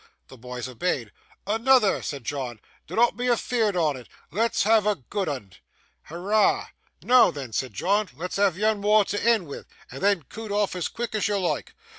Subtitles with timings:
[0.29, 1.11] The boys obeyed.
[1.45, 2.59] 'Anoother!' said John.
[2.87, 4.07] 'Dinnot be afeared on it.
[4.31, 5.53] Let's have a good 'un!'
[6.05, 6.69] 'Hurrah!'
[7.03, 10.75] 'Noo then,' said John, 'let's have yan more to end wi', and then coot off
[10.75, 11.75] as quick as you loike.